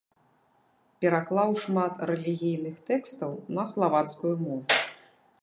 Пераклаў 1.03 1.49
шмат 1.65 1.93
рэлігійных 2.11 2.75
тэкстаў 2.89 3.31
на 3.59 3.63
славацкую 3.75 4.35
мову. 4.45 4.83